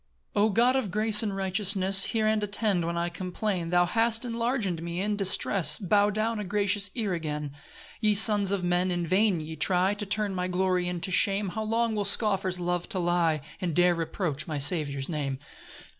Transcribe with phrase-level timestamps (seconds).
[0.33, 4.23] 1 O God of grace and righteousness, Hear and attend when I complain; Thou hast
[4.25, 7.51] enlarg'd me in distress, Bow down a gracious ear again.
[8.01, 11.49] 2 Ye sons of men, in vain ye try To turn my glory into shame;
[11.49, 15.37] How long will scoffers love to lie, And dare reproach my Saviour's name!